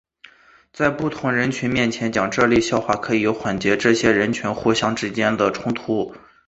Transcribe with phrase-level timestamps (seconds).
[0.73, 6.15] 在不同人群面前讲这类笑话可以缓解这些人群互相之间的冲突。